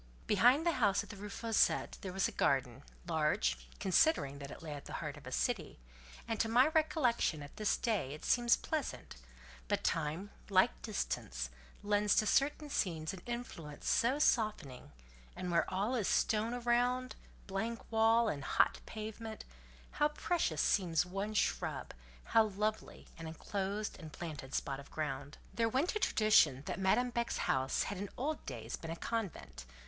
Behind 0.25 0.65
the 0.65 0.71
house 0.81 1.03
at 1.03 1.11
the 1.11 1.15
Rue 1.15 1.29
Fossette 1.29 1.99
there 2.01 2.11
was 2.11 2.27
a 2.27 2.31
garden—large, 2.31 3.69
considering 3.79 4.39
that 4.39 4.49
it 4.49 4.63
lay 4.63 4.73
in 4.73 4.81
the 4.85 4.93
heart 4.93 5.15
of 5.15 5.27
a 5.27 5.31
city, 5.31 5.77
and 6.27 6.39
to 6.39 6.49
my 6.49 6.69
recollection 6.69 7.43
at 7.43 7.55
this 7.57 7.77
day 7.77 8.15
it 8.15 8.25
seems 8.25 8.57
pleasant: 8.57 9.17
but 9.67 9.83
time, 9.83 10.31
like 10.49 10.81
distance, 10.81 11.51
lends 11.83 12.15
to 12.15 12.25
certain 12.25 12.67
scenes 12.67 13.13
an 13.13 13.21
influence 13.27 13.87
so 13.87 14.17
softening; 14.17 14.91
and 15.35 15.51
where 15.51 15.71
all 15.71 15.93
is 15.93 16.07
stone 16.07 16.55
around, 16.55 17.15
blank 17.45 17.79
wall 17.91 18.27
and 18.27 18.43
hot 18.43 18.79
pavement, 18.87 19.45
how 19.91 20.07
precious 20.07 20.63
seems 20.63 21.05
one 21.05 21.35
shrub, 21.35 21.93
how 22.23 22.45
lovely 22.45 23.07
an 23.19 23.27
enclosed 23.27 23.99
and 23.99 24.11
planted 24.11 24.55
spot 24.55 24.79
of 24.79 24.89
ground! 24.89 25.37
There 25.53 25.69
went 25.69 25.95
a 25.95 25.99
tradition 25.99 26.63
that 26.65 26.79
Madame 26.79 27.11
Beck's 27.11 27.37
house 27.45 27.83
had 27.83 27.99
in 27.99 28.09
old 28.17 28.43
days 28.47 28.75
been 28.75 28.89
a 28.89 28.95
convent. 28.95 29.63